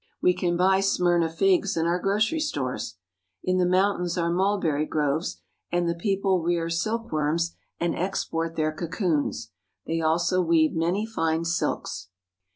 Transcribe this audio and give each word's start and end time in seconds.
We 0.19 0.33
can 0.33 0.57
buy 0.57 0.79
Smyrna 0.79 1.29
figs 1.29 1.77
in 1.77 1.85
our 1.85 1.99
grocery 1.99 2.39
stores. 2.39 2.95
In 3.43 3.59
the 3.59 3.67
mountains 3.67 4.17
are 4.17 4.31
mulberry 4.31 4.87
groves, 4.87 5.37
and 5.71 5.87
the 5.87 5.93
people 5.93 6.41
rear 6.41 6.71
silkworms 6.71 7.53
and 7.79 7.95
export 7.95 8.55
their 8.55 8.71
cocoons. 8.71 9.51
They 9.85 10.01
also 10.01 10.41
weave 10.41 10.73
many 10.75 11.05
fine 11.05 11.45
silks. 11.45 12.09